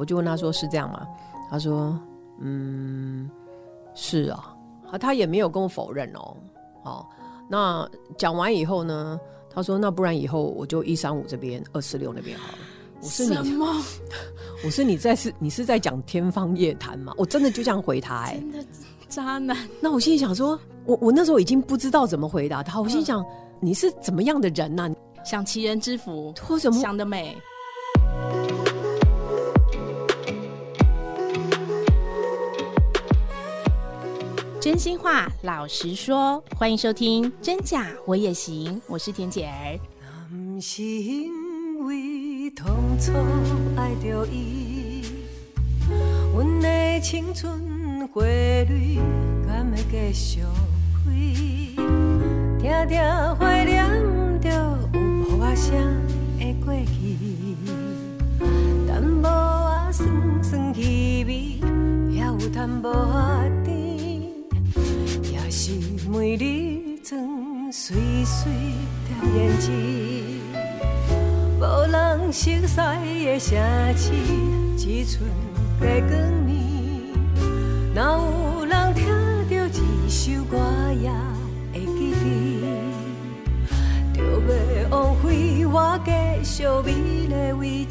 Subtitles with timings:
[0.00, 1.06] 我就问他说：“是这样吗？”
[1.50, 1.94] 他说
[2.40, 3.30] ：“嗯，
[3.94, 4.56] 是啊。”
[4.90, 6.36] 啊，他也没有跟我否认哦。
[6.84, 7.06] 哦，
[7.48, 9.20] 那讲完以后呢，
[9.52, 12.58] 他说：“那不然以后我就一三五这边，二四六那边好了。”
[13.02, 13.66] 我是你什么？
[14.64, 17.12] 我是你在是，你是在讲天方夜谭吗？
[17.18, 18.64] 我真的就这样回他哎、欸，真的
[19.08, 19.56] 渣男。
[19.80, 22.80] 那我心里想说，我我那时候已经不知道怎么回答他。
[22.80, 23.24] 我心想，
[23.60, 25.24] 你是怎么样的人呐、啊？
[25.24, 27.36] 享其人之福，或什么想得美？
[34.70, 39.76] 真心话，老实说，欢迎收听《真假我也行》，我是田姐儿。
[40.28, 41.28] 不是因
[41.86, 43.10] 为当初
[43.76, 45.02] 爱着伊，
[46.32, 49.00] 阮的青春花蕊
[49.44, 50.38] 敢会继续
[51.04, 51.10] 开？
[52.60, 53.00] 定定
[53.40, 54.48] 怀念着
[54.94, 56.00] 有雨仔声
[56.38, 57.16] 的过去，
[58.86, 59.28] 淡薄
[59.88, 61.58] 仔酸酸气味，
[62.14, 63.39] 也有淡薄仔，
[66.12, 68.50] 每日装水水
[69.06, 69.70] 的胭脂。
[71.60, 73.48] 无人熟悉的城
[73.96, 74.10] 市，
[74.76, 75.22] 只剩
[75.80, 76.10] 月光
[76.48, 76.50] 暝。
[77.94, 79.06] 哪有人听
[79.48, 80.58] 到一首歌
[81.00, 81.08] 也
[81.72, 83.72] 会记得？
[84.12, 84.18] 就
[84.82, 86.10] 要枉费我继
[86.42, 86.88] 续美
[87.28, 87.89] 丽维持。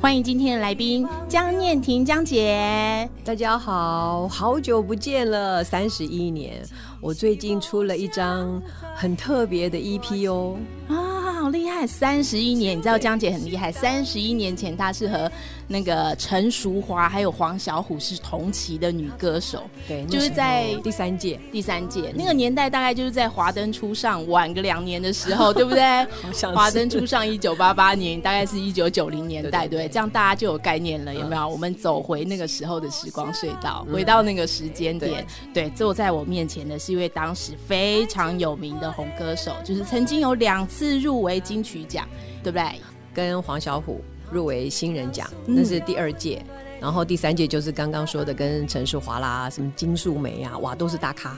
[0.00, 6.62] 欢迎今天的来宾江念婷江姐，大家好，好久不见了，三十一年。
[7.00, 8.62] 我最近出了一张
[8.94, 10.56] 很特别的 EP 哦。
[10.86, 11.06] 啊
[11.40, 11.86] 好厉害！
[11.86, 13.72] 三十一年，你知道江姐很厉害。
[13.72, 15.30] 三十一年前，她是和
[15.68, 19.62] 那个陈淑华还有黄小虎是同期的女歌手。
[19.86, 26.06] 对，就是在第三届，第三届那个年代，大概就是在华灯初上晚个两年的时候， 对不对？
[26.54, 31.42] 华灯初上一九八八年，大概是一九九零年代，对，对，对，对，这样大家就有概念了，有没有？
[31.42, 35.22] 嗯、我们走回那个时候的时光隧道，回到那个时间点。
[35.22, 41.38] 嗯、对，坐在我面前的是一位当时非常有名的红歌手，就是曾经有两次入围。
[41.48, 42.06] 金曲奖，
[42.42, 42.80] 对不对？
[43.14, 46.44] 跟黄小虎入围新人奖，那是第二届。
[46.48, 51.36] 嗯、然后第三届就是刚刚说的，跟陈淑华啦，什么金素梅啊，哇，都是大咖。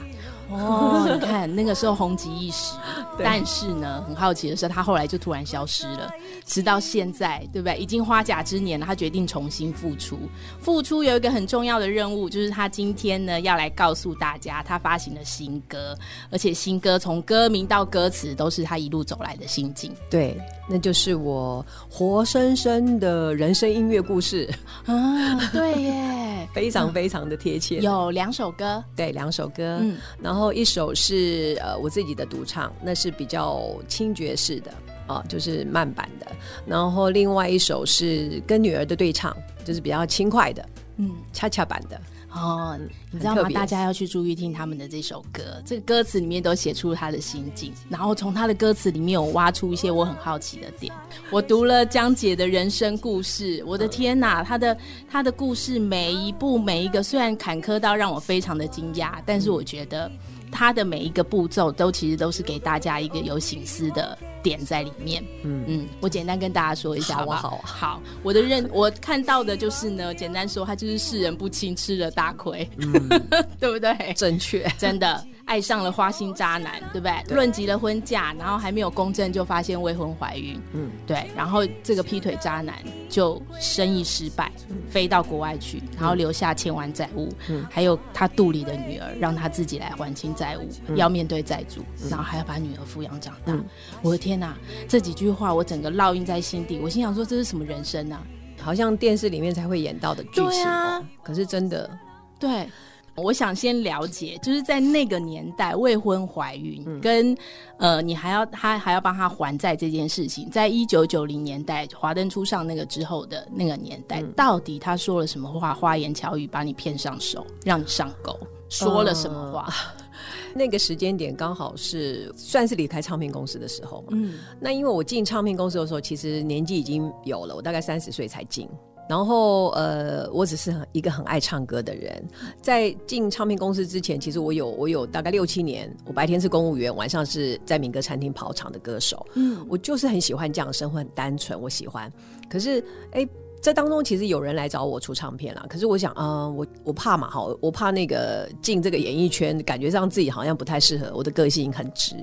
[0.51, 2.75] 哦，你看那个时候红极一时，
[3.23, 6.11] 但是呢，很好奇的是，他后来就突然消失了，
[6.45, 7.77] 直到现在，对不对？
[7.77, 10.19] 已经花甲之年了，他决定重新复出。
[10.59, 15.97] 复出有一个很重要的任务，就是他今天呢要来告诉大家，他发行的新歌，
[16.29, 19.93] 而且新歌从歌名到歌词都是他一路走来的心境。
[20.09, 20.37] 对，
[20.69, 24.49] 那就是我活生生的人生音乐故事
[24.85, 25.39] 啊！
[25.53, 27.77] 对耶， 非常非常的贴切。
[27.77, 30.40] 有两首歌，对，两首歌，嗯，然后。
[30.41, 34.73] 然后一首是呃我自己的独唱，那是比较轻爵士的
[35.05, 36.25] 啊，就是慢版的。
[36.65, 42.01] 然后另外一首是跟女儿的对唱，就是比较轻快的，嗯，恰恰版的。
[42.33, 42.79] 哦，
[43.11, 43.49] 你知道吗？
[43.49, 50.93] 大家要去注意听他们的这首歌，这个歌词里面都写出他的心境，然后从他的歌词里面有挖出一些我很好奇的点。
[51.29, 54.77] 我读了江姐的人生故事，我的天哪，他的
[55.09, 60.09] 他的故事每一步每一个虽然坎坷到让我非常的惊讶，但是我觉得。
[60.51, 65.23] 他的每一个步骤都其实都是给大家一个有醒思的点在里面。
[65.43, 67.49] 嗯嗯，我简单跟大家说一下好不好？
[67.49, 72.93] 好，好，我的认 我看到的就是呢，简单说，他就是世人不清，吃了大亏，嗯、
[73.59, 74.13] 对不对？
[74.15, 75.25] 正确，真的。
[75.51, 77.23] 爱上了花心渣男，对不对？
[77.27, 81.29] 对，论及了婚嫁，然后还没有公证就发现未婚怀孕，嗯，对。
[81.35, 82.73] 然后这个劈腿渣男
[83.09, 93.51] 就生意失败，嗯、飞到国外去，然后留下千万债务，嗯，还有他肚里的女儿，让他自己来还清债务，嗯、要面对债主，嗯、然后还要把女儿抚养长大。
[93.51, 93.65] 嗯、
[94.01, 94.55] 我的天哪，
[94.87, 96.79] 这几句话我整个烙印在心底。
[96.79, 98.23] 我心想说，这是什么人生啊？
[98.61, 101.91] 好像电视里面才会演到的剧情，对啊，可是真的，
[102.39, 102.69] 对。
[103.15, 107.37] 我想先了解，就是在那个年代未婚怀孕，嗯、跟
[107.77, 118.37] 呃，你还要他还要帮他还债这件事情，在一九九零年代华灯初上那个之后的那个年代，嗯、到底他说了什么话，花言巧语把你骗上手，让你上钩，
[118.69, 119.67] 说了什么话？
[119.67, 120.03] 呃、
[120.55, 124.07] 那个时间点刚好是算是离开唱片公司的时候嘛。
[124.11, 128.69] 嗯，那因为我进唱片公司的时候，其实年纪已经有了，我大概三十岁才进。
[129.11, 132.25] 然后，呃，我只是一个很爱唱歌的人。
[132.61, 139.27] 在进唱片公司之前，其实我有我有大概六七年，我白天是公务员，晚上是在民歌餐厅跑场的歌手。
[139.33, 142.09] 嗯，我就是很喜欢这样的生活，很单纯，我喜欢。
[142.49, 142.81] 可是，
[143.11, 143.27] 哎，
[143.61, 145.65] 这当中其实有人来找我出唱片了。
[145.67, 151.11] 可是我想，嗯、呃，我我怕嘛，哈，我怕那个进这个演艺圈，感觉上自己好像不太适合。
[151.13, 152.15] 我的个性很直，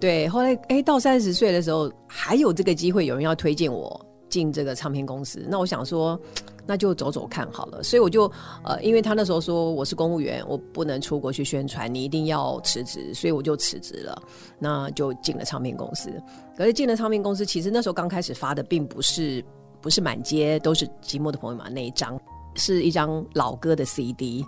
[0.00, 0.28] 对。
[0.28, 4.04] 后来，哎，到三十岁的时候，还有这个机会，有人要推荐我。
[4.36, 5.46] 进这个唱片公司。
[5.48, 6.20] 那我想说，
[6.66, 7.82] 那就走走看好了。
[7.82, 8.30] 所以我就
[8.62, 14.22] 呃，因为他那时候说我是公务员，我不能出国去宣传，你一定要辞职，所以我就辞职了。
[14.58, 16.12] 那就进了唱片公司。
[16.54, 19.42] 可是进了唱片公司，其实那时候刚开始发的并不是
[19.80, 22.20] 不是满街都是寂寞的朋友嘛，那一张
[22.56, 24.44] 是一张老歌的 CD。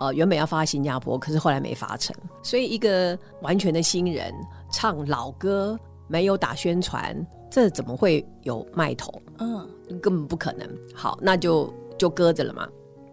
[0.00, 2.14] 呃，原本要发新加坡，可是后来没发成。
[2.44, 4.32] 所以一个完全的新人
[4.70, 7.14] 唱老歌，没有打宣传，
[7.52, 9.12] 这怎么会有卖头？
[9.38, 9.68] 嗯，
[10.00, 10.66] 根本不可能。
[10.94, 12.66] 好，那就就搁着了嘛。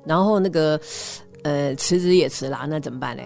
[0.05, 0.79] 然后那个
[1.43, 3.23] 呃辞职也辞啦，那怎么办呢？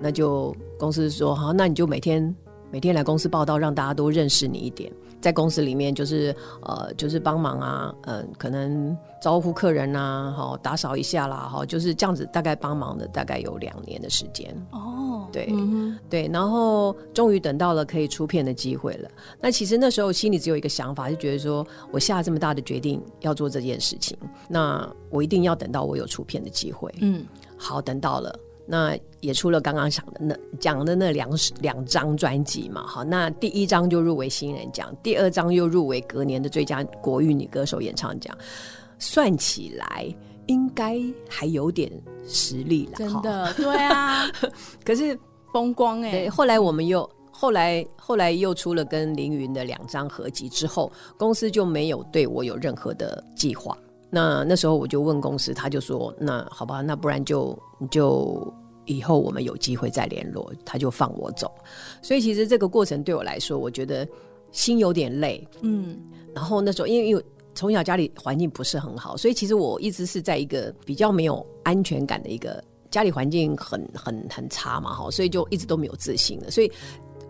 [0.00, 2.34] 那就公司说好，那你就每天
[2.72, 4.92] 每天来公司报道，让大家都认识你一点。
[5.20, 14.54] 在公司里面，就是呃，就是帮忙啊，嗯、呃，可能招呼客人啊，好打扫一下啦，哈，就是这样子，大概帮忙的大概有两年的时间。
[14.70, 19.10] 哦，对，嗯、对，然后终于等到了可以出片的机会了。
[19.40, 24.16] 那其实那时候心里只有一个想法，就觉得说我下这么大的决定要做这件事情，
[24.48, 26.92] 那我一定要等到我有出片的机会。
[27.00, 27.24] 嗯，
[27.56, 28.38] 好，等到了。
[28.66, 31.30] 那也出了刚刚讲的那讲的那两
[31.60, 38.36] 两张专辑嘛，好，那第一张就入围新人奖，第二张又入围隔年的最佳国语女歌手演唱奖，
[38.98, 40.06] 算起来
[40.46, 41.90] 应该还有点
[42.26, 44.30] 实力了，真的，对啊，
[44.84, 45.18] 可 是
[45.52, 53.76] 风光哎、欸，后来我们又后来后来又出了跟凌云的两张合集之后，公司就没有对我有任何的计划。
[54.08, 57.58] 那那时候我就问公司，他就说：“那好吧，那不然就
[57.90, 58.52] 就
[58.84, 61.50] 以后我们有机会再联络。”他就放我走。
[62.00, 64.06] 所以其实这个过程对我来说，我觉得
[64.52, 65.46] 心有点累。
[65.60, 65.98] 嗯，
[66.34, 67.24] 然后那时候因为因为
[67.54, 76.70] 从小家里环境不是很好，所以其实我一直是在一个比较没有安全感的一个家里环境很很很差嘛，哈，所以就一直都没有自信的，所以。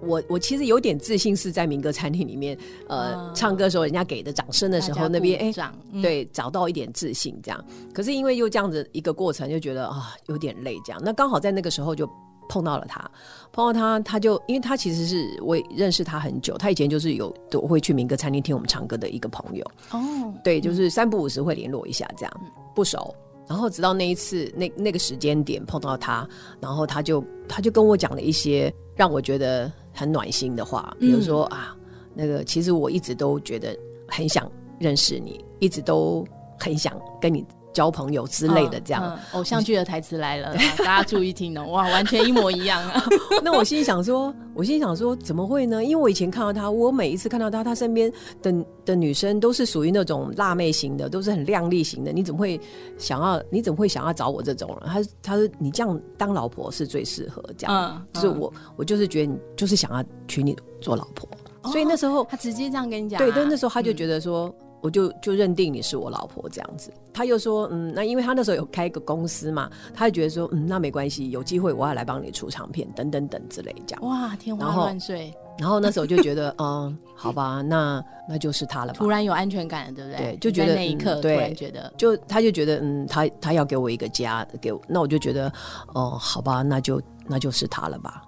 [0.02, 2.56] 我我其实有点自信，是在民歌餐厅里面，
[2.88, 7.64] 呃，嗯、唱歌的时候，人家给的掌声的时候，那边哎，嗯、对，找到一点自信这样。
[7.94, 11.00] 可是因为又这样子一个过程，就觉得啊有点累这样。
[11.04, 12.08] 那刚好在那个时候就
[12.48, 13.10] 碰到了他，
[13.52, 19.98] 碰到他，他就因为他其实是我认识他很久，他以前就是有我会去民歌餐厅听我们唱歌的一个朋友哦，
[20.44, 22.40] 对，就是三不五时会联络一下这样，
[22.74, 23.14] 不熟。
[23.48, 26.28] 然后直到那一次那那个时间点碰到他，
[26.60, 29.72] 然后他就他就跟我讲了一些让我觉得。
[29.96, 31.76] 很暖心的话，比如说、嗯、啊，
[32.14, 33.76] 那个其实我一直都觉得
[34.06, 34.48] 很想
[34.78, 36.22] 认识你，一直都
[36.60, 37.44] 很想跟你
[37.76, 41.66] 交朋友之类的，这样、嗯嗯、偶像剧的台词来了， 大家注意听哦！
[41.66, 43.04] 哇，完全一模一样啊！
[43.44, 45.84] 那我心里想说，我心里想说，怎么会呢？
[45.84, 48.50] 因为我以前看到他，我每一次看到他，他身边的
[48.86, 52.10] 的女生都是属于那种辣妹型的，都是很靓丽型的。
[52.10, 52.58] 你怎么会
[52.96, 53.42] 想要？
[53.50, 54.88] 你怎么会想要找我这种人？
[54.90, 61.28] 他他说你这样当老婆是最适合这样，就是我我就是觉得你就是想要娶你做老婆，
[61.60, 64.46] 哦、所以那时候他直接这样跟你讲、啊，对，但那时候他就觉得说。
[64.48, 74.04] 嗯我就就认定你是我老婆这样子，他又说，嗯，那因为他那时候有开一个公司嘛，他就觉得说，嗯，那没关系，有机会我要来帮你出唱片，等等等之类这样。
[74.04, 75.34] 哇，天花乱坠。
[75.58, 78.98] 然后那时候就觉得， 嗯，好吧，那那就是他了吧。
[79.00, 80.18] 突然有安全感了，对不对？
[80.18, 85.48] 对，就觉得那一刻，突然觉得，就他就觉得，嗯，他他要给我一个家，给我，那我就觉得，
[85.94, 88.22] 哦、嗯，好吧，那就那就是他了吧，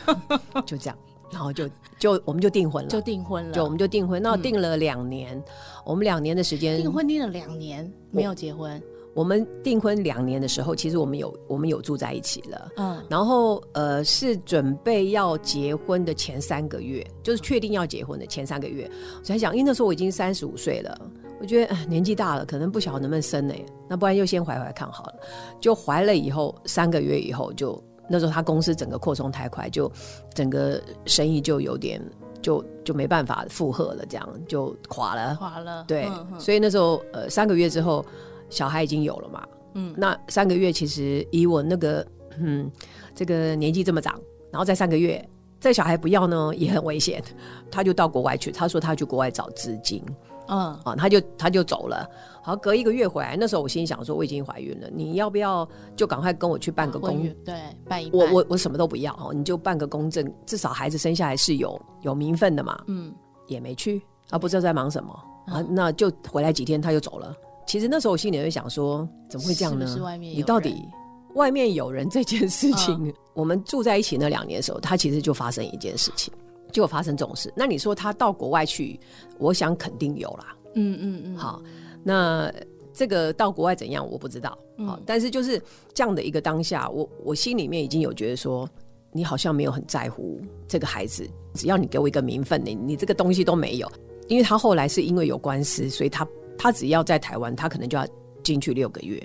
[0.64, 0.96] 就这样。
[1.32, 1.68] 然后就
[1.98, 4.20] 就我们就订婚了，就订婚了，就我们就订婚。
[4.22, 5.44] 那订了两年，嗯、
[5.84, 8.82] 我们两年的时间订婚订了两年没有结婚。
[9.12, 12.70] 我们订婚两年的时候，其实我们有我们有住在一起了。
[12.76, 18.88] 嗯，然后呃是准备要结婚的前三个月，就是确定要结婚的前三个月，
[19.18, 20.96] 我才想，因为那时候我已经三十五岁了，
[21.40, 23.54] 我觉得年纪大了，可能不晓得能不能生呢？
[23.88, 25.14] 那不然就先怀怀看好了。
[25.60, 27.82] 就怀了以后三个月以后就。
[28.10, 29.90] 那时候他公司整个扩充太快，就
[30.34, 32.02] 整个生意就有点
[32.42, 35.36] 就就没办法负荷了，这样就垮了。
[35.36, 35.84] 垮了。
[35.86, 38.04] 对，嗯嗯、所以那时候呃三个月之后，
[38.48, 39.46] 小孩已经有了嘛。
[39.74, 39.94] 嗯。
[39.96, 42.04] 那三个月其实以我那个
[42.38, 42.68] 嗯
[43.14, 45.24] 这个年纪这么长，然后再三个月，
[45.60, 47.22] 这小孩不要呢也很危险，
[47.70, 50.04] 他就到国外去，他说他去国外找资金。
[50.50, 52.06] 嗯啊，他就他就走了。
[52.42, 57.22] 好，隔一个月回来，那时候我心想说，我已经怀孕了，你要不要就赶快跟我去办个公？
[57.44, 57.54] 对，
[57.86, 58.20] 办一办。
[58.20, 62.82] 我我我什么都不要哦，你就办个公证，至少孩子生下来是有有名分的嘛。
[62.86, 63.12] 嗯，
[63.46, 67.34] 也没去，啊，不知道在忙什么、嗯、啊，那就回来几天他就走了。
[67.66, 69.86] 其实那时候我心里会想说，怎么会这样呢？
[69.86, 70.34] 是是外面？
[70.34, 70.88] 你到底
[71.34, 76.32] 外面有人这件事情，嗯、我们住在一起那两年的时候，他其实就发生一件事情，
[76.70, 77.52] 就发生这种事。
[77.54, 78.98] 那你说他到国外去，
[79.38, 80.56] 我想肯定有啦。
[80.74, 81.60] 嗯嗯嗯，好，
[82.02, 82.50] 那
[82.92, 85.60] 这个到国外怎样我不知道，好，嗯、但是就是
[85.92, 88.68] 这样的一个当下，我我心里面已经有觉得说，
[89.12, 93.90] 你好像没有很在乎这个孩子，只要你给我一个名分，你你这个东西都没有，
[94.28, 98.06] 因为他后来是因为有官司，所以他他只要在台湾，他可能就要
[98.42, 99.20] 进去六个月。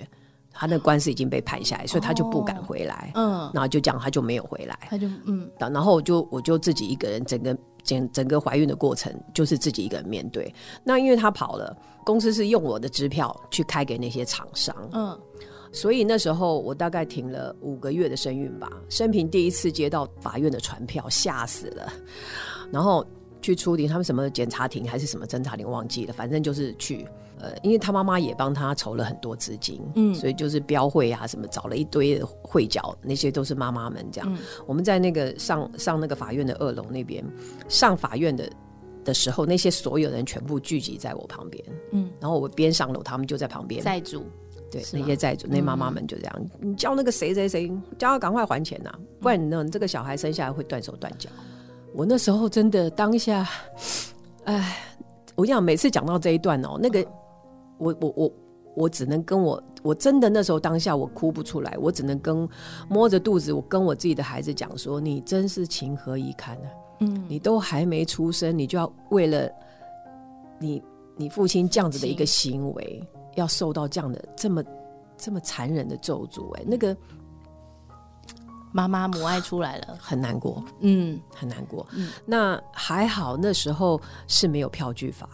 [0.58, 3.12] 他那官司已经被判下来，所以他就不敢回来。
[3.14, 4.78] 嗯，然后就这样，他就没有回来。
[4.88, 10.52] 他就嗯，然后我就我就自己一个人，整个整整个怀孕的过程就是自己一个人面对。
[10.82, 14.74] 那因为他跑了，公司是用我的支票去开给那些厂商。
[14.92, 15.18] 嗯，
[15.72, 21.92] 所以那时候我大概停了五个月的身孕吧，生平第一次接到法院的传票，吓死了。
[22.72, 23.06] 然后
[23.46, 27.06] 去出庭，他们什么检察庭还是什么侦查庭忘记了，反正就是去。
[27.38, 34.34] 呃，因为他妈妈也帮他筹了很多资金，嗯，所以就是标会啊什么，找了一堆的会角，那些都是妈妈们这样。
[34.34, 37.22] 嗯、我们在那个上上那个法院的二楼那边，
[37.68, 38.50] 上法院的
[39.04, 41.62] 的时候，那些所有人全部聚集在我旁边，
[41.92, 43.82] 嗯，然后我边上楼，他们就在旁边。
[43.84, 44.24] 债主，
[44.72, 51.28] 对，那些债主，那妈妈们就这样，嗯、你叫那个谁谁谁，叫他赶快还钱呐、啊，不然呢，这个小孩生下来会断手断脚。
[51.96, 53.48] 我那时候真的当下，
[54.44, 54.76] 哎，
[55.34, 57.04] 我讲，每次讲到这一段哦，那个。
[57.78, 58.32] 我我我
[58.74, 62.48] 我只能跟我我真的那时候当下我哭不出来，我只能跟
[62.88, 66.72] 摸着肚子，我跟我自己的孩子讲说：“你真是情何以堪呢、啊？
[67.00, 69.46] 嗯，你都还没出生，你就要为了
[70.58, 70.82] 你
[71.18, 74.64] 你父亲这样子的一个行为，要受到这样的这么
[75.18, 76.50] 这么残忍的咒诅。
[76.56, 76.96] 哎，那个
[78.76, 81.86] 妈妈母爱出来了，很难过，嗯，很难过。
[81.94, 85.26] 嗯，那还好，那时候是没有票据法。”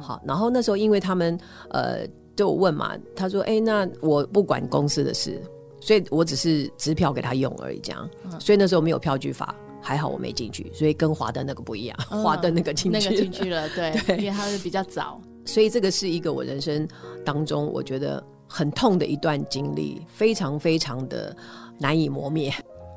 [0.00, 1.36] 好，然后那时候因为他们
[1.70, 5.42] 呃就问嘛，他说：“哎，那我不管公司的事，
[5.80, 8.08] 所以我只是支票给他用而已，这样。
[8.24, 14.18] 嗯、所以那时候没有票据法，还好我没进去，所以跟华灯那个不一样，嗯、华灯那个进去那个进去了，对， 对。
[14.18, 16.86] 因为他是比较早，所以这个是一个我人生
[17.24, 21.36] 当中我觉得很痛的一段经历，非常非常的
[21.78, 22.52] 难以磨灭。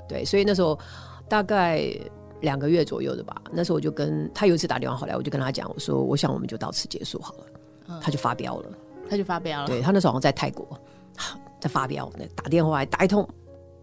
[0.07, 0.77] 对，所以那时候
[1.27, 1.89] 大概。
[2.41, 7.45] 两个月左右的吧，那时候我就跟他有一次打电话回来，我就跟他讲，我说我想我们就到此结束好了，
[7.87, 8.69] 嗯、他就发飙了，
[9.09, 10.79] 他就发飙了，对，他那时候好像在泰国，
[11.59, 13.27] 在发飙，打电话来打一通。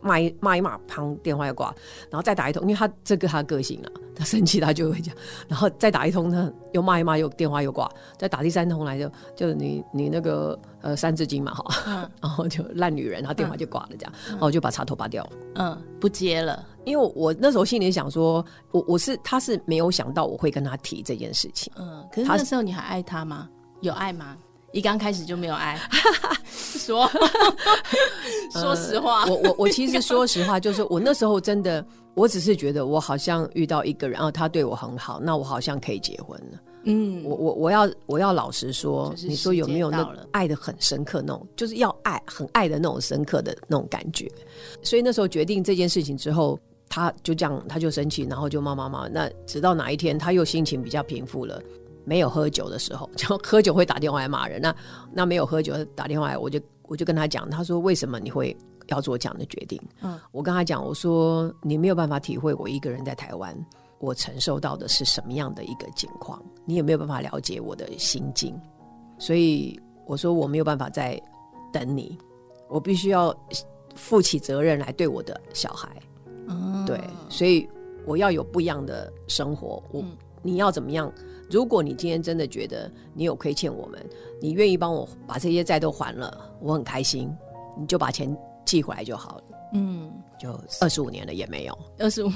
[0.04, 1.74] 骂一骂一骂，旁电话要挂，
[2.10, 5.14] 然后再打一通，因为他这个他个性啊，他生气他就会讲，
[5.48, 23.48] 然后再打一通，他又骂一骂，又电话又挂，再打第三通来就就你你那个呃三字经嘛哈，嗯、 然后就烂女人，然后电话就挂了这样，嗯、然后我就把插头拔掉，嗯，不接了，因为我那时候心里想说，我我是他是没有想到我会跟他提这件事情，嗯，可是那时候你还爱他吗？
[23.80, 24.36] 有爱吗？
[24.74, 25.80] 一刚开始就没有爱，
[26.50, 27.08] 说
[28.50, 36.58] 说实话，呃、我我我其实说实话， 就是我那时候真的，我只是觉得我好像遇到一个人，然后他对我很好，那我好像可以结婚了。
[36.86, 44.28] 嗯，我我我要我要老实说，你说有没有那爱的很深刻那种，就是要爱很爱的那种深刻的那种感觉。
[44.82, 49.06] 所以那时候决定这件事情之后，他就这样，他就生气，然后就骂骂骂。
[49.06, 51.62] 那直到哪一天他又心情比较平复了。
[52.04, 54.60] 没有喝酒的时候， 就喝酒会打电话来骂人。
[54.60, 54.74] 那
[55.12, 58.56] 那没有喝酒打电话来，我就我就跟他讲，他说为什么你会
[58.88, 59.80] 要做这样的决定？
[60.02, 63.56] 嗯，我跟他讲，我说你没有办法体会我一个人在台湾，
[63.98, 68.54] 我承受到的是什么样的一个境况，你也没有办法了解我的心境，
[69.18, 71.20] 所以我说我没有办法再
[71.72, 72.18] 等你，
[72.68, 73.34] 我必须要
[73.94, 75.88] 负起责任来对我的小孩。
[76.46, 77.66] 嗯，对，所以
[78.04, 79.82] 我要有不一样的生活。
[79.90, 81.10] 我、嗯、你要怎么样？
[81.54, 84.04] 如果你今天真的觉得你有亏欠我们，
[84.40, 87.32] 你愿意帮我把这些债都还了，我很开心，
[87.78, 89.44] 你就把钱寄回来就好了。
[89.72, 92.32] 嗯，就二十五年了也没有，二十五。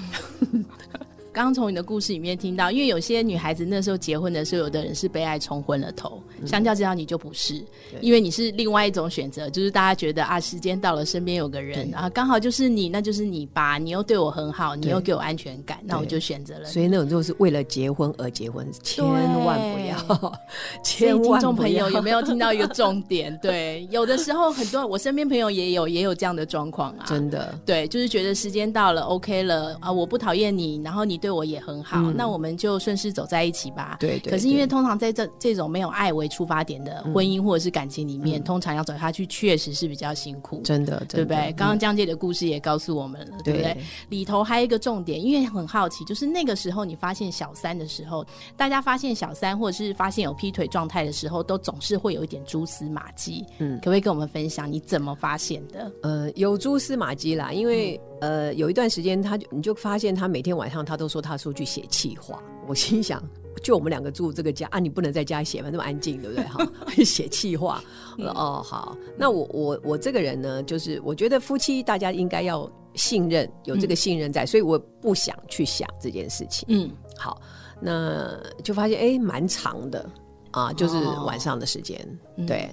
[1.32, 6.22] 刚刚从你的故事里面听到，因为有些女孩子那时候结婚的时候，有的人是被爱冲昏了头。
[6.40, 7.64] 嗯、相较之下，你就不是，
[8.00, 13.78] 因为你是另外一种选择，就是大家觉得啊，时间到了，身边有个人对啊，刚好就是你，那就是你吧。
[13.78, 16.64] 你又对我很好，你又给我安全感，那我就选择了。
[16.64, 20.18] 所以那种就是为了结婚而结婚，千万不要。
[20.18, 20.38] 对
[20.82, 23.38] 千万听众朋友有没有听到一个 重点？
[23.40, 27.56] 对，有的时候很多我身边朋友也有也有这样的状况啊，真的。
[27.64, 31.28] 对，就是觉得时间到了，OK 了啊，我不讨厌你，然后你对。
[31.28, 33.98] 对我也很好，嗯、那我们就顺势走在一起吧。
[34.00, 34.30] 对，对对。
[34.30, 40.60] 可是因为通常在这这种没有爱为出发点的婚姻或者是感情里面，嗯、通常要走下去确实是比较辛苦。
[40.62, 41.52] 真的，真的对不对？
[41.54, 43.76] 刚刚江姐的故事也告诉我们了，嗯、对不对？
[44.08, 48.24] 里头还有一个重点，因为很好奇，就是那个时候你发现小三的时候，
[48.56, 53.44] 大家发现小三或者是发现有劈腿状态的时候，都总是会有一点蛛丝马迹。
[53.58, 55.90] 嗯，可不可以跟我们分享你怎么发现的？
[56.02, 57.96] 呃，有蛛丝马迹啦，因为。
[57.96, 62.42] 嗯呃，有一段时间，他就你就发现他每天晚上他都说他出去写气话。
[62.66, 63.22] 我心想，
[63.58, 66.44] 就我们两个住这个家啊，你不能在家写嘛，那么安静，对不对？
[66.44, 66.66] 哈，
[67.04, 67.82] 写气话。
[68.18, 76.66] 哦，好，那我我我这个人呢，就是我觉得夫妻大家应该要信任，有这个信任在，嗯、所以我不想去想这件事情。
[76.68, 77.40] 嗯，好，
[77.80, 80.08] 那就发现哎，蛮长的
[80.50, 81.98] 啊，就是晚上的时间，
[82.36, 82.68] 哦、对。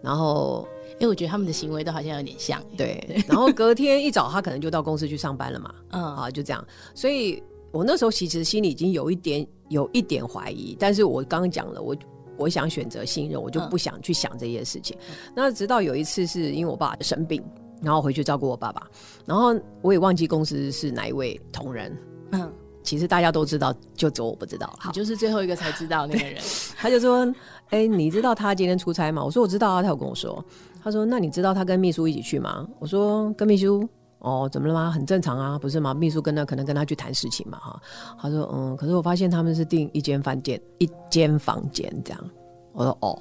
[0.00, 0.64] 然后，
[1.00, 3.20] 因为，我觉得他们的行为都好像有点像，对。
[3.26, 6.64] 然后隔天一早，他可能就到公司去上班了嘛，嗯，啊，就这样。
[6.94, 7.42] 所以
[7.72, 11.96] 我那时候其实心里已经有一点有一点怀疑，但是我刚刚讲了，我
[12.36, 14.96] 我想选择信任，我就不想去想这些事情。
[15.08, 17.42] 嗯、那直到有一次是因为我爸爸生病，
[17.82, 18.86] 然后回去照顾我爸爸，
[19.24, 21.96] 然后我也忘记公司是哪一位同仁，
[22.32, 22.52] 嗯。
[22.84, 24.72] 其实大家都知道，就只有我不知道。
[24.78, 26.40] 好，你就是最后一个才知道那个人。
[26.74, 27.26] 他就说
[27.68, 30.42] ：“哎、欸，你知道他今天出差吗？”我说：“我知道啊。”他有跟我说
[30.82, 33.86] ：“他说，那你知道他跟秘书一起去吗？”我说：“跟秘书
[34.18, 34.90] 哦，怎么了吗？
[34.90, 35.94] 很正常啊，不是吗？
[35.94, 37.80] 秘书跟他可能跟他去谈事情嘛，哈。”
[38.20, 42.24] 他说：“嗯，可是我发现他们是订一间饭店，一间房间这样。”
[42.72, 43.18] 我说：“哦，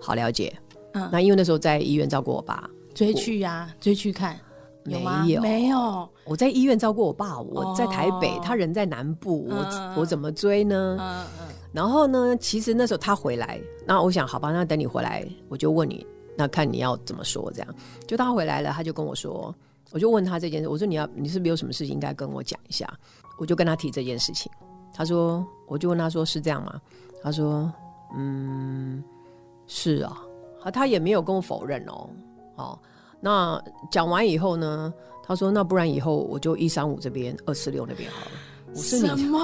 [0.00, 0.54] 好了解。”
[0.94, 4.38] 嗯，那因为那时候在医院照顾我爸，追去呀，追去看。
[4.84, 6.06] 没有，没有。
[6.26, 10.98] 我在医院照顾我爸，我在台北，哦、他人在南部，我、嗯、我怎么追呢？
[11.00, 17.50] 嗯嗯、然后呢，其实那时候他回来，那我想，好吧，那等你回来，我就问你，那看你要怎么说。
[17.54, 17.74] 这样，
[18.06, 19.54] 就他回来了，他就跟我说，
[19.94, 22.92] 我就问他这件事，我说你要，你是不是有什么事情应该跟我讲一下？
[23.38, 24.50] 我就跟他提这件事情，
[24.92, 26.80] 他说，我就问他说是这样吗？
[27.22, 27.72] 他说，
[28.16, 29.02] 嗯，
[29.66, 30.20] 是啊，
[30.72, 32.10] 他也没有跟我否认哦，
[32.56, 32.78] 哦。
[33.20, 34.92] 那讲完以后呢？
[35.26, 38.32] 他说：“那不然以后我就一三五这边，二四六那边好了。”
[38.76, 39.40] 我是你，什么？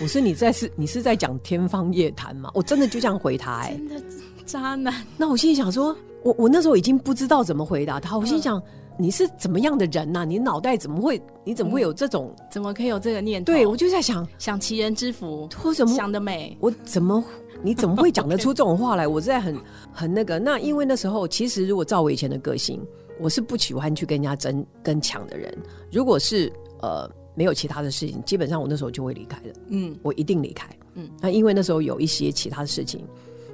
[0.00, 0.72] 我是你在是？
[0.76, 2.50] 你是在讲天方夜谭吗？
[2.54, 4.02] 我真的就这样回他、欸，哎，真的
[4.46, 5.04] 渣男。
[5.18, 8.16] 那我心里想说，我我那时候已经不知道怎么回答他。
[8.16, 8.62] 我心想，
[8.98, 10.24] 你是怎么样的人呐、啊？
[10.24, 11.20] 你脑袋怎么会？
[11.44, 12.34] 你怎么会有这种？
[12.38, 13.52] 嗯、怎么可以有这个念头？
[13.52, 16.56] 对，我就在想，享齐人之福，或什么想得美？
[16.60, 17.22] 我怎么？
[17.62, 19.06] 你怎么会 讲得出这种话来？
[19.06, 19.56] 我在很
[19.92, 20.38] 很那个。
[20.38, 22.80] 那因为那时候，其实如果照我以前的个性。
[23.20, 25.52] 我是不喜欢去跟人家争跟抢的人。
[25.90, 29.52] 如果是呃没有其他的事情，基本上我那时候就会离开了。
[29.70, 30.68] 嗯，我一定离开。
[30.94, 33.04] 嗯，那因为那时候有一些其他的事情，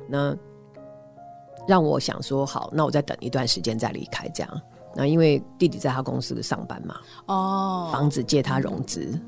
[0.07, 0.37] 那
[1.67, 4.29] 让我想说好，那我再等一段时间再离开。
[4.35, 4.61] 这样，
[4.95, 9.19] 那因为弟弟在他公司上班嘛，哦，房子借他融资，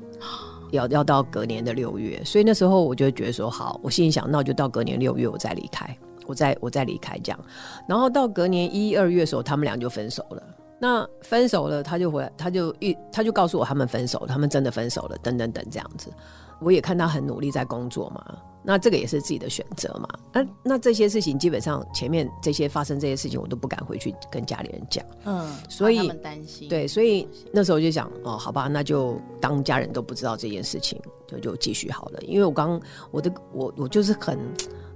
[0.71, 5.97] 要要到隔年的六月，所以那时候我就觉得说好，我心里想，那我就到隔年六月我再离开。
[6.25, 7.39] 我再我再离开这样，
[7.87, 10.43] 然后到隔年一二月的时候，他们俩就分手了。
[10.77, 16.11] 那分手了，他就回来，他就一他就告诉我他们分手，他们真的分手了，等等等这样子。
[16.59, 18.25] 我也看他很努力在工作嘛，
[18.67, 20.09] 那这个也是自己的选择嘛。
[20.33, 25.05] 那那这些事情基本上前面这些发生这些事情，我都不敢回去跟家里人讲。
[25.23, 26.67] 嗯，所以担心。
[26.67, 32.19] 对，所以那时候就想，哦，好吧，那就当家人都不知道这件事情，就就继续好了。
[32.23, 32.77] 因为我刚
[33.09, 34.37] 我的我我就是很。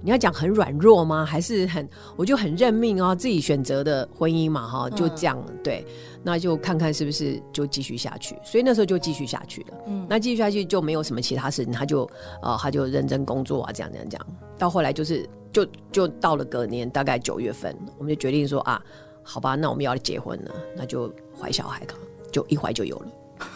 [0.04, 1.24] 你要讲很软弱吗？
[1.24, 5.86] 还是很我就很认命哦，自己选择的婚姻嘛，哈，就这样、嗯、对，
[6.22, 8.36] 那就看看是不是就继续下去。
[8.44, 9.78] 所以那时候就继续下去了。
[9.86, 12.08] 嗯，那继续下去就没有什么其他事情，他就
[12.42, 14.26] 呃他就认真工作啊，这样这样这样。
[14.58, 18.82] 到后来就是就就到了隔年大概九月份，我们就决定说啊，
[19.22, 21.86] 好吧，那我们要结婚了，那就怀小孩，
[22.30, 23.08] 就一怀就有了，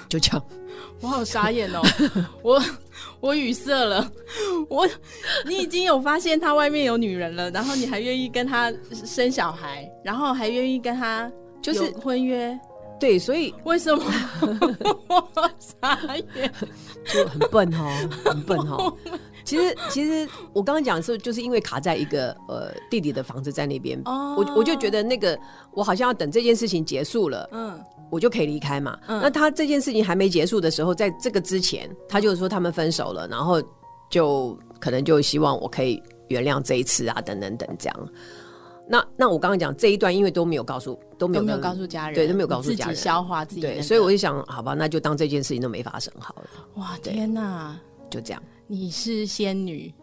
[0.09, 0.45] 就这样。
[1.01, 1.83] 我好傻眼哦，
[2.43, 2.63] 我
[3.21, 4.11] 我语塞了。
[4.69, 4.87] 我
[5.47, 11.31] 你已经有发现他外面有女人了，然后你还愿意跟他生小孩，然后还愿意跟他
[11.73, 12.59] 就是婚约，
[13.01, 14.05] 对，所以为什么
[15.09, 16.53] 我傻眼？
[17.05, 18.97] 就很笨哦，很笨哦。
[19.45, 25.39] 其实其实我刚刚讲的时候，就是因为卡在一个呃弟弟的房子在那边，哦，我我就觉得那个
[25.73, 27.79] 我好像要等这件事情结束了，嗯。
[28.09, 28.97] 我就可以离开嘛。
[29.09, 33.61] 嗯、那他这件事情还没结束的时候，在这个之前，他就说他们分手了，然后
[34.09, 38.09] 就可能就希望我可以原谅这一次啊，等等等这样。
[38.89, 43.75] 那那我刚刚讲这一段，因为都没有告诉，都没有，都没有告诉家人，对，都没有告诉家人，自己消化自己、那个。
[43.75, 46.49] 对，所以我就想，好吧，那就当这件事情都没发生好了。
[46.77, 48.43] 哇，天哪，就这样。
[48.69, 49.95] 你是仙女，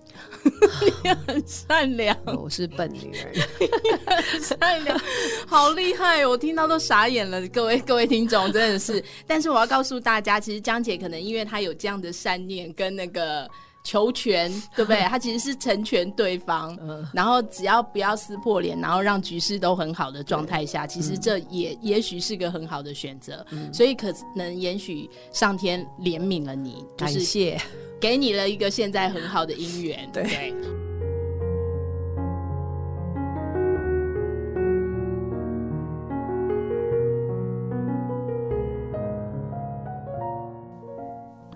[1.04, 2.18] 你很善良。
[2.26, 3.28] 我是笨女人，
[4.08, 4.98] 很善良，
[5.46, 6.26] 好厉害！
[6.26, 7.46] 我听到都傻眼了。
[7.50, 9.04] 各位各位听众，真的是。
[9.28, 13.50] 但是我要告诉大家，其实江姐可能因为她有这样的善念跟那个
[13.84, 15.02] 求全， 对不对？
[15.02, 16.78] 他其实是成全对方，
[17.14, 23.46] 然后只要不要撕破脸，然后让局势都很好的状态下，其实这也也许是个很好的选择。
[23.74, 27.60] 所以可能也许上天怜悯了你，感谢。
[28.00, 30.24] 给你了一个现在很好的姻缘， 对。
[30.24, 30.54] 对，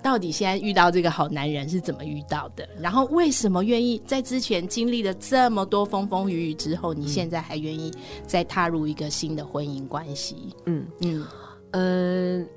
[0.08, 2.65] 到底现在遇到这个好男人是怎么遇到的？
[2.80, 7.91] 然后为什么愿意在之前经历了这么多风风雨雨之后，你现在还愿意
[8.26, 10.56] 再踏入一个新的婚姻关系？
[10.65, 11.28] 嗯嗯
[11.74, 12.39] 嗯。
[12.39, 12.48] 呃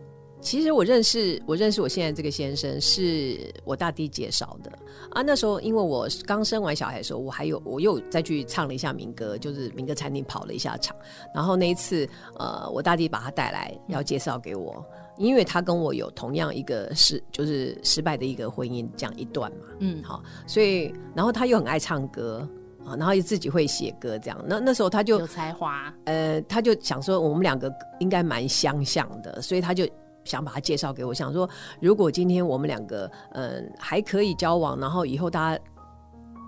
[0.41, 4.73] 其实我认识我认识我现在这个先生是我大弟介绍的
[5.11, 5.21] 啊。
[5.21, 10.97] 那时候因为我刚生完小孩的时候，我还有我又再去唱了一下民歌，就是民歌餐厅跑了一下场。
[11.35, 12.09] 然后那一次，
[12.39, 14.83] 呃，我大弟把他带来要介绍给我，
[15.21, 19.67] 因为他跟我有同样一个失就是失败的一个婚姻这样一段嘛。
[19.79, 22.49] 嗯，好，所以然后他又很爱唱歌
[22.85, 24.45] 啊，然后又自己会写歌这样。
[24.47, 29.87] 那那时候他就有才华，呃，他就想说我们两个应该蛮相像的，所以他就。
[30.23, 31.49] 想把他介绍给我，想说
[31.81, 35.63] 如果今天我们两个嗯还可以交往，然后以后大家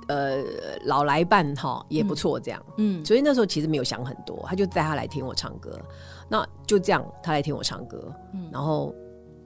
[0.08, 0.44] 呃
[0.84, 5.80] 老来伴哈也不错，这样嗯，所以那时候其实没有想很多，他就带他来听我唱歌，
[6.32, 8.94] 那就这样他来听我唱歌，嗯，然后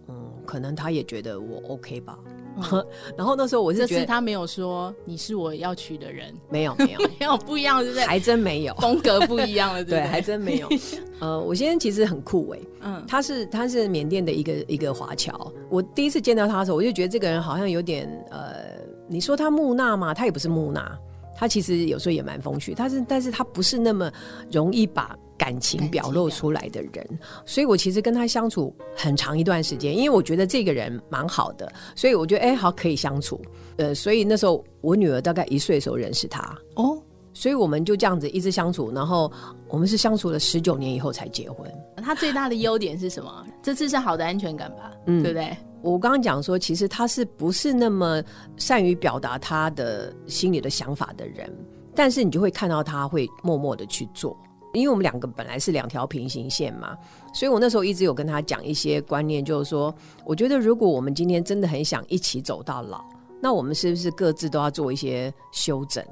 [0.07, 0.15] 嗯
[0.47, 2.17] 可能他也觉得我 OK 吧。
[3.19, 8.05] 然后那时候我是觉得他没有说你是我要娶的人，没有没有 没有不一样，对不对？
[8.07, 10.69] 还真没有，风格不一样了，对，还真没有。
[11.21, 15.53] 呃，我先生其实很酷哎，嗯，他是他是缅甸的一个一个华侨。
[15.69, 20.15] 我第一次见到他的时候，我就觉得这个人好像有点呃，你说他木讷嘛？
[20.15, 20.97] 他也不是木讷，
[21.37, 24.11] 他其实有时候也蛮风趣，但是但是他不是那么
[24.51, 25.15] 容易把。
[25.47, 33.41] 感情表露出来的人，所以我其实跟他相处很长一段时间，因为我觉得这个人蛮好的，所以我觉得哎、欸，好可以相处。
[33.77, 37.01] 呃，所以那时候我女儿大概一岁的时候认识他哦，
[37.33, 39.31] 所以我们就这样子一直相处，然后
[39.69, 41.73] 我们是相处了十九年以后才结婚。
[42.03, 43.47] 他最大的优点是什么？
[43.63, 44.91] 这次是好的安全感吧？
[45.07, 45.57] 嗯，对不对？
[45.81, 48.21] 我刚刚讲说，其实他是不是那么
[48.57, 51.49] 善于表达他的心里的想法的人，
[51.95, 54.37] 但是你就会看到他会默默的去做。
[54.81, 56.97] 因为我们两个本来是两条平行线嘛，
[57.33, 63.05] 所以我那时候一直有跟他讲一些观念，就是说，我觉得如果我们今天真的很想一起走到老，
[63.41, 66.05] 那我们是不是各自都要做一些修整，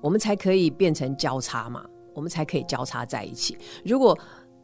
[0.00, 1.84] 我们才可以变成交叉嘛？
[2.14, 3.56] 我们才可以交叉在一起。
[3.84, 4.18] 如果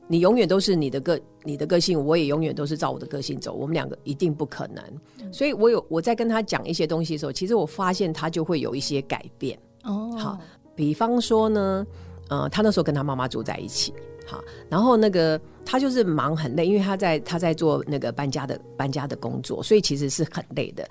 [0.08, 5.32] 你永远都是你的个你的个性，我也永远都是照我的个性走，我们两个一定不可能。
[5.32, 9.58] 所以我有我在跟他讲一些东西的时候，其实我发现他就会有一些改变。
[9.84, 10.38] 哦，好，
[10.74, 11.86] 比方说呢。
[12.28, 13.92] 呃，他那时候跟他妈妈住在一起，
[14.26, 20.88] 好，然后那个他就是忙很累，因为他在他在做那个搬家的搬家的工作，所以其实是很累的。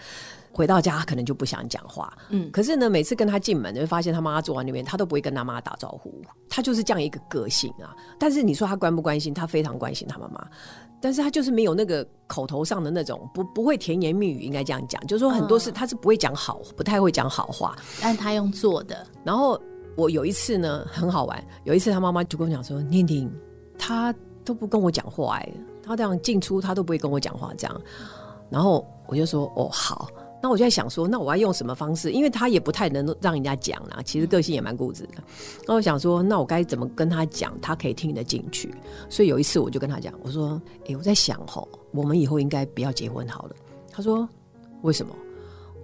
[0.53, 7.93] 回到家可能就不想讲话，嗯，可是呢，每次跟他进门，就会发现他妈妈坐在那边，他都不会跟他妈打招呼，他就是这样一个个性啊。
[8.17, 9.33] 但是你说他关不关心？
[9.33, 10.47] 他非常关心他妈妈，
[11.01, 19.61] 但是他就是没有那个口头上的那种不不会甜言蜜语，应该这样讲，就是说很多事他是不会讲好，不太会讲好话，但他用做的，然后。
[19.95, 21.43] 我有一次呢，很好玩。
[21.63, 23.31] 有一次，他妈妈就跟我讲说：“念婷，
[23.77, 25.49] 他都不跟我讲话，哎，
[25.83, 27.81] 他这样进出，他都不会跟我讲话，这样。”
[28.49, 30.09] 然后我就说：“哦，好。”
[30.43, 32.11] 那我就在想说，那我要用什么方式？
[32.11, 35.23] 因为他也不太能让人家讲啊，其实个性也蛮固执的。
[35.65, 38.71] 那我想说，那我该怎么跟他讲，他可以听得进去？
[39.09, 43.55] 所以有一次，我就跟他讲，我说：“哎，我在想吼，我们以后应该不要结婚好了。”
[43.91, 44.27] 他说
[44.83, 45.15] ：“为什么？”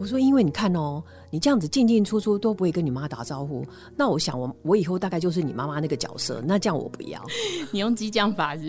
[0.02, 1.02] 我说：“因为你看哦。”
[1.34, 7.24] 你这样子进进出出都不会跟你妈打招呼，那我想我我以后大概就是你妈妈那个角色，那这样我不要。
[7.72, 8.68] 你用激将法是不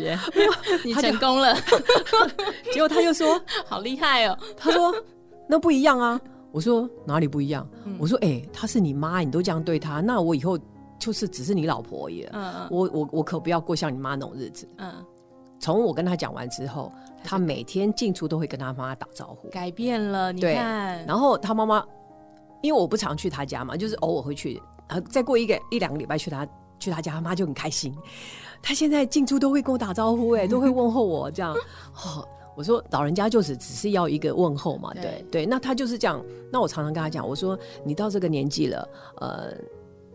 [0.79, 0.87] 是？
[0.87, 1.57] 你成功了。
[2.73, 4.95] 结果他就说：“好厉害哦！”他说
[5.49, 6.21] ：“那不一样啊。”
[6.53, 10.57] 我说：“哪里不一样？”嗯、我说：“哎、欸，她是你妈，你都这样对她，那我以后
[11.01, 12.23] 就是只是你老婆而已。
[12.33, 12.69] 嗯嗯。
[12.71, 14.69] 我我我可不要过像你妈那种日子。
[14.77, 15.05] 嗯。
[15.63, 16.93] 从我跟他讲完之后，
[17.25, 20.31] 他每天进出都会跟他妈妈打招呼，改变了。
[20.31, 21.83] 你看，然后他妈妈。
[22.61, 26.47] 因为我不常去他家嘛，就是偶尔会去，然后再过一个一两个礼拜去他
[26.79, 27.93] 去他家，他妈就很开心。
[28.63, 31.53] 他现在进出都会跟我打招呼，哎， 都会问候我这样。
[31.53, 32.25] 哦，
[32.57, 35.47] 我说老人家就是只是要一个问候嘛，对对，对。
[35.47, 36.25] 那他就是这样。
[36.53, 39.53] 那我常常跟他讲，我说你到这个年纪了，呃，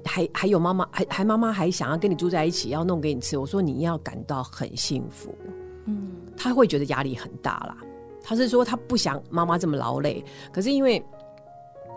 [0.07, 3.37] 还还有妈妈，还还妈妈还想要跟你住在一起，要弄给你吃。
[3.37, 5.35] 我说你要感到很幸福。
[5.85, 7.77] 嗯，他会觉得压力很大啦。
[8.23, 11.03] 他是说他不想妈妈这么劳累，可是因为。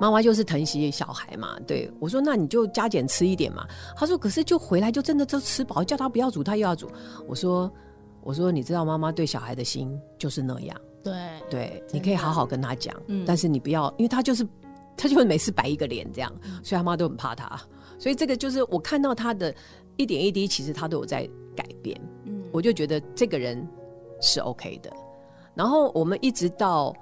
[0.01, 3.67] 妈妈就是疼惜小孩嘛，对，我说，那你就加减吃一点嘛。
[3.95, 6.91] 他说，可是就回来就真的就吃饱，叫他不要煮，他又要煮。
[7.29, 7.71] 我说，
[8.23, 11.13] 我说，你知道妈妈对小孩的心就是那样，对
[11.51, 14.43] 对，你可以好好跟他讲，嗯，但是你不要，因为他就是
[14.97, 17.61] 他就会每次摆一个脸这样，所以他妈都很怕他。
[18.01, 19.55] 所以这个就是我看到他的
[19.97, 23.65] 一点一滴，其实他都有在改变，嗯，我就觉得这个人
[24.21, 24.91] 是 OK 的。
[25.55, 26.93] 然后我们一直到。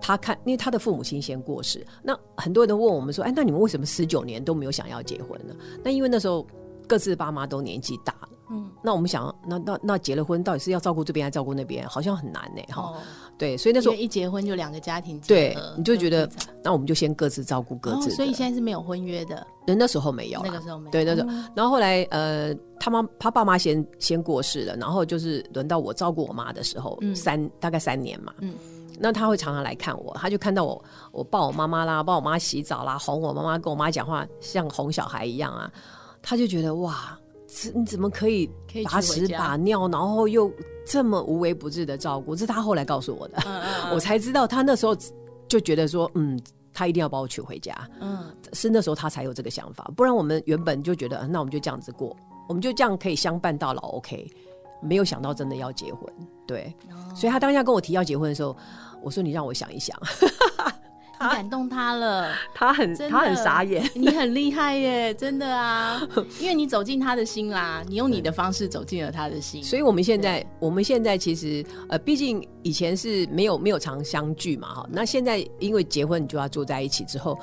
[0.00, 6.46] 他看，因为他的父母亲先过世，那很多人都问我们说：“哎，那你们为什么十九年都没有想要结婚呢？”那因为那时候
[6.86, 11.86] 各自的爸妈都年纪大了，嗯，那我们想，那那那结了婚，到底是要照顾这边还是照顾那边？
[11.88, 12.96] 好像很难呢，哈、哦。
[13.36, 16.28] 对，所以那时候一结婚就两个家庭，对，你就觉得
[16.62, 18.14] 那我们就先各自照顾各自、哦。
[18.14, 20.90] 所以现在是没有婚约的，人那时候没有，那个时候没有。
[20.90, 28.32] 对，那时候，然后后来呃，他妈他爸妈先先过世了，然后就是轮到我照顾我妈的时候，嗯、三大概三年嘛。
[28.38, 28.54] 嗯。
[28.98, 35.70] 那他会常常来看我，他就看到我，我抱我妈妈啦，帮我妈洗澡啦，哄我妈妈，跟我妈讲话像哄小孩一样啊，
[36.22, 37.16] 他就觉得哇。
[37.74, 38.48] 你怎么可以
[38.84, 40.52] 把屎把尿，然后又
[40.86, 42.34] 这么无微不至的照顾？
[42.34, 44.96] 这是他后来告诉我的，嗯嗯嗯， 我才知道他那时候
[45.48, 46.38] 就觉得说，嗯，
[46.74, 47.74] 他一定要把我娶回家。
[48.00, 52.14] 嗯，是那时候他才有这个想法，不然我们原本就觉得，那我们就这样子过，
[52.48, 53.82] 我们就这样可以相伴到老。
[53.92, 54.30] OK，
[54.82, 56.06] 没有想到真的要结婚，
[56.46, 58.54] 对，哦，所以他当下跟我提要结婚的时候，
[59.02, 59.98] 我说你让我想一想。
[61.20, 66.00] 你感动他了， 他很他很傻眼， 你很厉害耶，真的啊，
[66.40, 77.36] 因为你走进他的心啦，你用你的方式走进了他的心，所以我们现在我们现在其实呃，毕竟以前是没有没有常相聚嘛哈，那现在因为结婚你就要住在一起之后，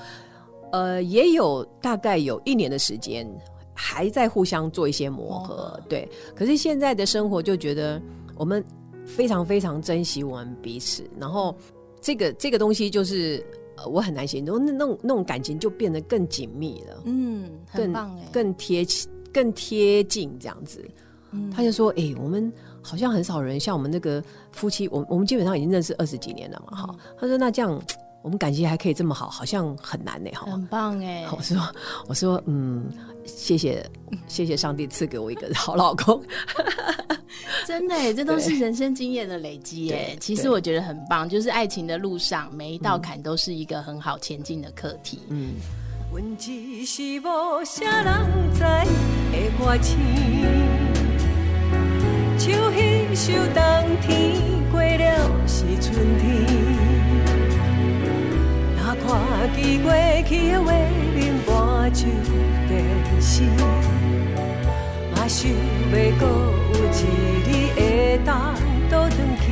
[0.71, 3.27] 呃，也有大概有一年的时间
[3.73, 8.01] 还在互相做一些磨合，哦、对，可是现在的生活就觉得
[8.38, 8.63] 我们
[9.05, 11.53] 非常非常珍惜我们彼此，然后
[12.01, 13.45] 这个这个东西就是。
[13.77, 20.83] 呃，我很难形容，那那种那种感情就变得更紧密了，嗯，很棒哎，更贴近，更贴近这样子。
[21.31, 26.99] 嗯，他就说，哎、欸，我们好像很少人像我们那个夫妻，我我们基本上已经认识二十几年了嘛，哈、嗯。
[27.19, 27.81] 他说，那这样
[28.21, 30.49] 我们感情还可以这么好，好像很难呢，哈。
[30.51, 31.57] 很棒哎， 我说，
[32.07, 32.85] 我说，嗯，
[33.25, 33.85] 谢谢，
[34.27, 36.21] 谢谢上帝赐给我一个好老公。
[37.67, 40.15] 真的，这都是人生经验的累积耶。
[40.19, 45.19] 其实我觉得很棒，就是爱情的路上每一道坎都是一个很好前进的课题。
[45.30, 45.56] 嗯。
[46.13, 48.13] 阮只是无啥人
[48.54, 48.65] 知的
[49.58, 49.97] 歌星，
[52.38, 53.62] 像彼首冬
[54.01, 54.08] 天
[54.71, 56.23] 过了是春天，
[58.78, 59.06] 哪看
[59.56, 59.91] 见过
[60.25, 60.65] 去的画
[61.13, 62.06] 面搬就
[62.69, 62.71] 电
[63.19, 63.43] 视，
[65.27, 66.27] 想要过
[66.73, 66.95] 有一
[67.41, 67.79] 日会
[68.23, 68.53] 当
[68.91, 69.45] 倒转去，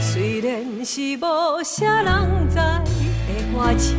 [0.00, 0.48] 虽然
[0.84, 3.96] 是无啥人知的歌星，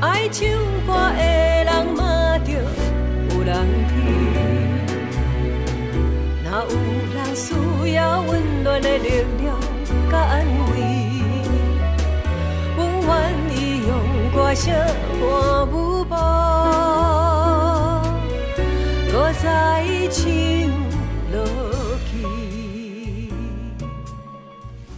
[0.00, 0.48] 爱唱
[0.86, 1.22] 歌的
[1.64, 2.50] 人嘛着
[3.28, 3.54] 有人
[3.88, 3.94] 听。
[6.42, 6.72] 若有
[7.14, 8.30] 人需要温
[8.64, 9.08] 暖的力
[9.42, 9.60] 量
[10.10, 10.80] 甲安慰，
[12.74, 13.08] 阮愿
[13.54, 13.90] 意用
[14.34, 14.74] 歌声
[15.20, 17.19] 伴舞步。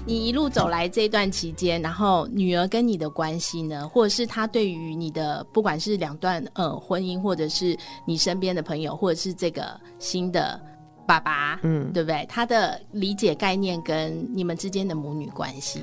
[0.04, 10.60] 你一路走来这段期间，然后女儿跟你的关系呢，或者是她对于你的，不管是两段呃婚姻，或者是你身边的朋友，或者是这个新的
[11.06, 12.26] 爸爸，嗯，对不对？
[12.28, 15.82] 她的理解概念跟你们之间的母女关系，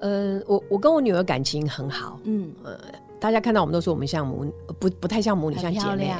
[0.00, 2.78] 呃，我我跟我女儿感情很好，嗯，呃。
[3.20, 6.14] 大家看到我们都说我们像母不不太像母女，像姐妹。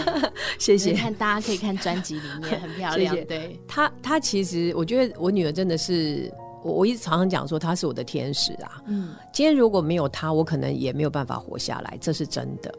[0.58, 0.92] 谢谢。
[0.94, 3.14] 看大家可以看专辑里面 很漂亮。
[3.14, 3.24] 谢谢。
[3.24, 6.32] 对，她她其实我觉得我女儿真的是
[6.62, 8.82] 我我一直常常讲说她是我的天使啊。
[8.86, 9.14] 嗯。
[9.32, 12.74] 今天如果没有她，我可能也没有办法活下来，这是真的。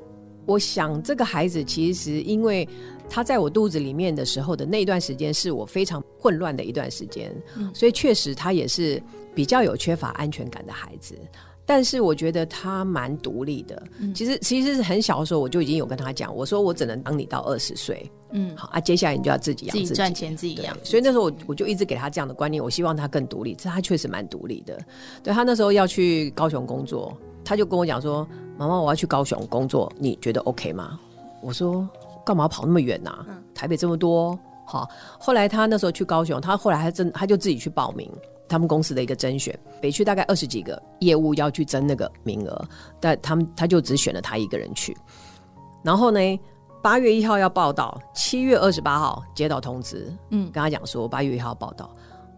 [0.46, 2.68] 我想这个孩子其实因为
[3.08, 9.00] 她在我肚子里面的时候的那段时间是我非常混乱的一段时间，嗯，所以确实她也是
[9.36, 11.16] 比较有缺乏安全感的孩子。
[11.70, 13.84] 但是我觉得他蛮独立的。
[14.00, 18.12] 嗯、其实其实是很小的时候，我就已经有跟他讲，我说我只能当你到二十岁。
[18.32, 20.76] 嗯，好啊，接下来你就要自己养自己，赚钱自己养。
[20.84, 23.54] 所以那时候我我就一直给他这样的观念，我希望他更独立。
[23.54, 24.76] 这他确实蛮独立的。
[25.22, 28.28] 对，他那时候要去高雄工作，他就跟我讲说
[28.58, 31.00] ：“妈妈，我要去高雄工作，你觉得 OK 吗？”
[31.40, 31.88] 我说
[32.26, 33.26] ：“干嘛跑那么远呐、啊？
[33.30, 38.12] 嗯、台北这么多。”好，后来他那时候去高雄，他后来还真他就自己去报名。
[38.50, 42.68] 他们公司的一个甄选，北区大概二十几个业务要去争那个名额，
[43.00, 44.98] 但他们他就只选了他一个人去。
[45.84, 46.20] 然后呢，
[46.82, 51.90] 八月一号要报道，七月二十八号接到通知，嗯，跟他讲说八月一号报道。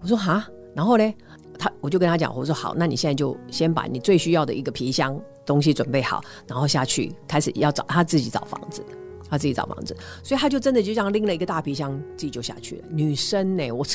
[0.01, 0.45] 我说哈，
[0.75, 1.13] 然后呢，
[1.57, 8.83] 他我就跟他讲，我说好，那你现在就先把你最需要的一个皮箱东西准备好，然后下去开始要找他自己找房子，
[9.29, 12.83] 他自己找房子，所以他就真的就这样拎了一个大皮箱，自己就下去了。
[12.89, 13.85] 女生呢，我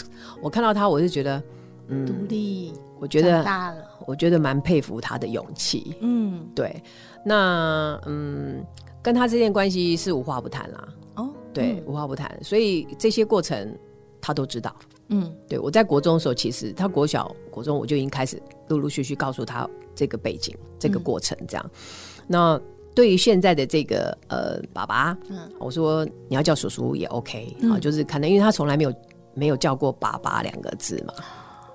[0.40, 1.42] 我看到他，我就觉得。
[1.88, 5.94] 嗯，独立，我觉得大了，我觉得蛮佩服他的勇气。
[6.00, 6.82] 嗯，对，
[7.24, 8.64] 那嗯，
[9.02, 10.88] 跟他之间关系是无话不谈啦。
[11.14, 13.72] 哦，对，嗯、无话不谈，所以这些过程
[14.20, 14.74] 他都知道。
[15.08, 21.70] 嗯，对，我在国中的时候，其实他国小、国中，我就已经开始陆陆续续告诉他这个背景、这个过程这样。
[21.74, 22.60] 嗯、那
[22.92, 28.94] 对于现在的这个呃爸爸，嗯，我说你要叫叔叔也 OK 啊、嗯，就是可能因为他从来没有
[29.34, 31.14] 没有叫过爸爸两个字嘛，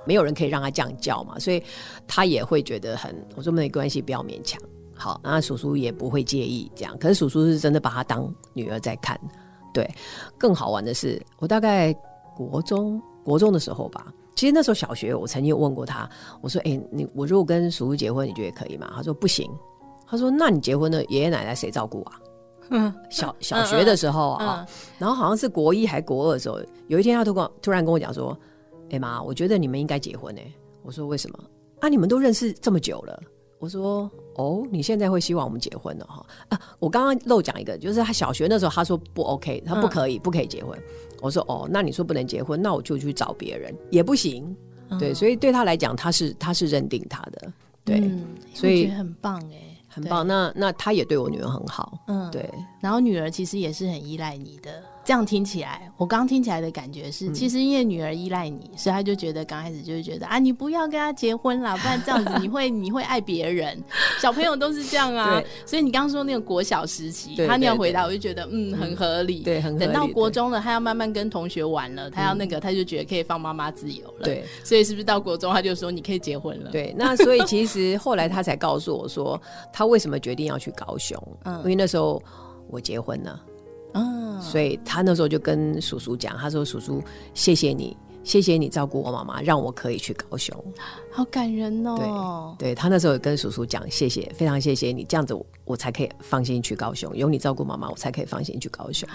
[0.05, 1.63] 没有人可以让他这样叫嘛，所以
[2.07, 4.61] 他也会觉得很，我说没关系，不要勉强。
[4.95, 6.97] 好，那叔叔也不会介意这样。
[6.99, 9.19] 可是叔叔是真的把他当女儿在看。
[9.73, 9.89] 对，
[10.37, 11.93] 更好玩的是，我大概
[12.35, 16.09] 国中国中的时候吧，其实那时候小学，我曾经有问过他，
[16.41, 19.49] 我说：“哎、欸，你我如果跟叔叔结婚，你觉得可以吗？”他说：“不行。”
[20.05, 22.19] 他说：“那你结婚了，爷爷奶奶谁照顾啊？”
[22.69, 24.67] 嗯，小小学的时候啊、嗯嗯，
[24.99, 28.37] 然后好像是国一还国二的时候，有一天他突然突然跟我讲说
[28.91, 30.41] ：“哎、欸、妈，我觉得你们应该结婚呢。”
[30.83, 31.39] 我说：“为什么？
[31.79, 33.23] 啊，你们都认识这么久了。”
[33.59, 36.25] 我说：“哦，你现在会希望我们结婚了哈？
[36.49, 40.77] 啊，我刚刚漏讲一个，就是他小学那时候他说不 OK，他不可以，嗯、不可以结婚。
[41.21, 44.55] 我说：哦，那你说不能结婚，那我就去找别人也不行。
[44.89, 47.53] 嗯、对，所以对他来讲，他是他是认定他的，
[47.85, 52.49] 对，嗯、所以很棒哎。”很棒，那那他也对我女儿很好，嗯，对。
[52.81, 63.77] 然后女儿其实也是很依赖你的，这样听起来，我刚刚听起来的感觉是，嗯、其实因为女儿依赖你，所以她就觉得刚开始就是觉得啊，你不要跟他结婚了，不然这样子你会 你会爱别人。
[64.19, 69.85] 小朋友都是这样啊，所以你刚刚说那个国小时期，他那样回答，我就觉得嗯，很合理，对，很合理。
[69.85, 74.43] 等到国中了，他要慢慢跟同学玩了，他要那个，他就觉得可以放妈妈自由了，对。
[74.63, 76.71] 所以是不是到国中他就说你可以结婚了？
[76.71, 79.39] 对，那所以其实后来他才告诉我说，
[79.73, 80.61] 他为什么决定要。
[80.61, 82.21] 去高雄，嗯，因为那时候
[82.71, 83.41] 我结婚了，
[83.93, 87.03] 嗯，所以他那时候就跟叔叔讲，他说：“叔叔，
[87.33, 90.55] 谢谢你，谢谢你照顾我妈妈，让我可以去高雄，
[91.11, 92.55] 好感人哦。
[92.57, 99.07] 对”对，他那时候也跟叔叔讲，谢谢，非常谢谢你，这样子我，我才可以放心去高雄，有你照顾妈妈，我才可以放心去高雄。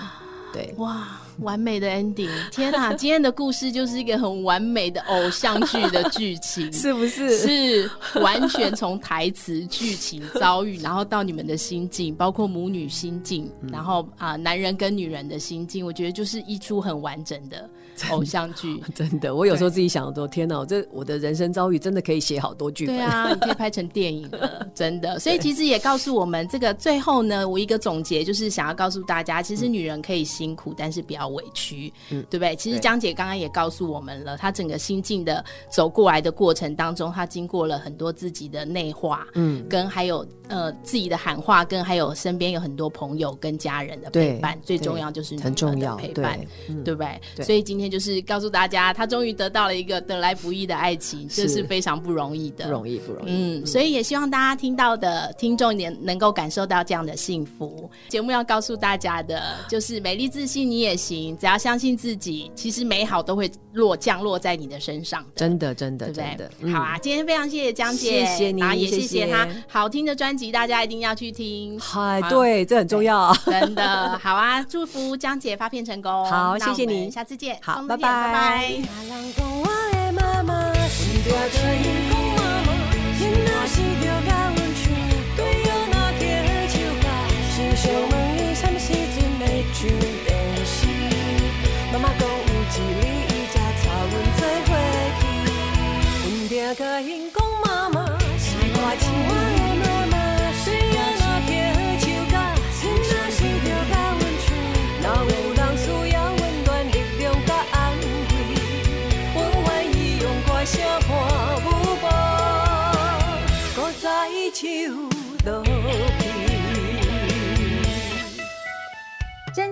[0.53, 2.29] 对，哇，完美的 ending！
[2.51, 7.39] 天哪，今天的故事就是一个很完美的偶像剧的剧情， 是不是？
[7.39, 17.69] 是完全从台词、剧情、遭遇，然后到你们的心境，包括母女心境，嗯、然后啊、呃，男人跟女人的心境，我觉得就是一出很完整的
[18.11, 18.83] 偶像剧。
[18.95, 22.97] 真的，我有时候自己想说，天哪，我这我的人生遭遇真的可以写好多剧本。
[22.97, 25.19] 对啊，你可以拍成电影了，真的。
[25.19, 30.27] 所以其实也告诉我们，这个最后呢，我一个总结就是想要告诉大家，其实女人可以。
[30.27, 32.55] 辛苦，但是不要委屈，嗯，对不对？
[32.57, 46.39] 其实江姐刚刚也告诉我们了，她整个心境的走过来的过程当中，她经过了很多自己的内化，嗯，跟还有呃自己的喊话，跟还有身边有很多朋友跟家人的陪伴，最重要就是很重要陪伴，
[46.85, 47.45] 对，不对，对？
[47.45, 53.31] 所以今天就是告诉大家，他终于得到了一个得来不易的爱情，这是非常不容易的，不容易，不容易。
[53.31, 57.91] 嗯，所以也希望大家听到的听众也能够感受到这样的幸福。
[58.09, 60.27] 节目要告诉大家的就是美丽。
[60.37, 65.31] 自信你也行，只要相信自己，其实美好都会落降落在你的身上的。
[65.37, 66.29] 真的，真的，对不对？
[66.29, 66.51] 真的。
[66.61, 71.79] 嗯、好啊，今天非常谢谢江姐，谢谢你，也谢谢她好听的专辑，大家一定要去听。
[71.81, 73.35] 嗨，对，这很重要。
[73.47, 76.25] 真的，好啊，祝福江姐发片成功。
[76.27, 77.59] 好，谢谢你，下次见。
[77.63, 78.69] 好，拜拜。
[79.09, 79.96] 真